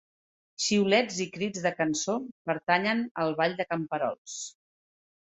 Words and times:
Xiulets 0.67 1.17
i 1.25 1.25
crits 1.33 1.65
de 1.65 1.71
cançó 1.81 2.15
pertanyen 2.51 3.03
al 3.25 3.35
ball 3.43 3.53
de 3.61 3.67
camperols. 3.75 4.39